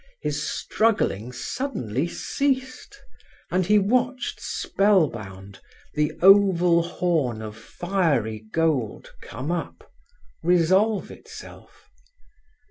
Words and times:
His 0.19 0.41
struggling 0.41 1.31
suddenly 1.31 2.07
ceased, 2.07 2.99
and 3.51 3.67
he 3.67 3.77
watched, 3.77 4.39
spellbound, 4.41 5.59
the 5.93 6.11
oval 6.23 6.81
horn 6.81 7.39
of 7.43 7.55
fiery 7.55 8.39
gold 8.51 9.11
come 9.21 9.51
up, 9.51 9.91
resolve 10.41 11.11
itself. 11.11 11.87